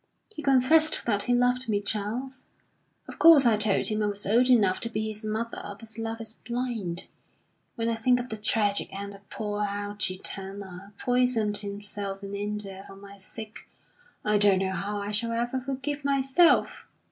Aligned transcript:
_He 0.35 0.41
confessed 0.41 1.05
that 1.05 1.21
he 1.29 1.33
loved 1.35 1.69
me, 1.69 1.79
Charles. 1.79 2.45
Of 3.07 3.19
course, 3.19 3.45
I 3.45 3.55
told 3.55 3.85
him 3.85 4.01
I 4.01 4.07
was 4.07 4.25
old 4.25 4.47
enough 4.49 4.79
to 4.79 4.89
be 4.89 5.09
his 5.11 5.23
mother; 5.23 5.61
but 5.79 5.95
love 5.99 6.19
is 6.19 6.33
blind. 6.43 7.05
When 7.75 7.87
I 7.87 7.93
think 7.93 8.19
of 8.19 8.29
the 8.29 8.37
tragic 8.37 8.89
end 8.91 9.13
of 9.13 9.29
poor 9.29 9.61
Algy 9.61 10.17
Turner, 10.17 10.85
who 10.85 10.91
poisoned 11.05 11.57
himself 11.57 12.23
in 12.23 12.33
India 12.33 12.83
for 12.87 12.95
my 12.95 13.17
sake, 13.17 13.67
I 14.25 14.39
don't 14.39 14.57
know 14.57 14.71
how 14.71 14.97
I 14.99 15.11
shall 15.11 15.33
ever 15.33 15.61
forgive 15.61 16.03
myself. 16.03 16.87